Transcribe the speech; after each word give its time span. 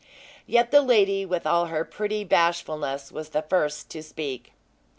Yet 0.47 0.71
the 0.71 0.81
lady, 0.81 1.27
with 1.27 1.45
all 1.45 1.67
her 1.67 1.85
pretty 1.85 2.23
bashfulness, 2.23 3.11
was 3.11 3.29
the 3.29 3.43
first 3.43 3.91
to 3.91 4.01
speak. 4.01 4.51